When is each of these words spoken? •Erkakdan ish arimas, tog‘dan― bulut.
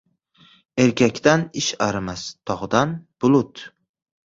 •Erkakdan 0.83 1.43
ish 1.61 1.69
arimas, 1.89 2.25
tog‘dan― 2.53 2.99
bulut. 3.27 3.67